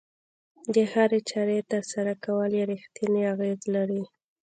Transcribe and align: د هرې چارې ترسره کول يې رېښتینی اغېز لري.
د 0.73 0.75
هرې 0.93 1.19
چارې 1.29 1.59
ترسره 1.71 2.13
کول 2.23 2.51
يې 2.59 2.63
رېښتینی 2.71 3.21
اغېز 3.33 3.61
لري. 3.75 4.03